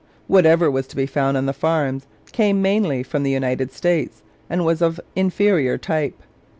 [0.25, 4.65] Whatever was to be found on the farms came mainly from the United States and
[4.65, 6.23] was of inferior type.